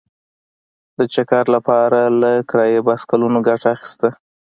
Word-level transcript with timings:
د 0.97 0.99
چکر 1.13 1.45
لپاره 1.55 1.99
له 2.21 2.31
کرايي 2.49 2.79
بایسکلونو 2.87 3.37
ګټه 3.47 3.67
اخیسته. 3.75 4.09